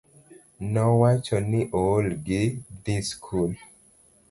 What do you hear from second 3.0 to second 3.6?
skul